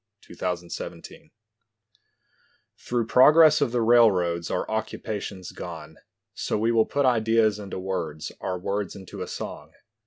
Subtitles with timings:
[0.27, 1.29] THE CAMP FIRE HAS GONE OUT
[2.79, 5.97] Through progress of the railroads our occupation's gone;
[6.33, 9.73] So we will put ideas into words, our words into a song.